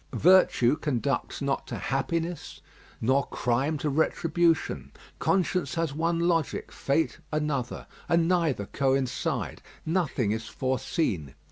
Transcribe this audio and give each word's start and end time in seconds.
Virtue 0.13 0.75
conducts 0.77 1.43
not 1.43 1.67
to 1.67 1.77
happiness, 1.77 2.59
nor 3.01 3.27
crime 3.27 3.77
to 3.77 3.87
retribution: 3.87 4.91
conscience 5.19 5.75
has 5.75 5.93
one 5.93 6.17
logic, 6.19 6.71
fate 6.71 7.19
another; 7.31 7.85
and 8.09 8.27
neither 8.27 8.65
coincide. 8.65 9.61
Nothing 9.85 10.31
is 10.31 10.47
foreseen. 10.47 11.35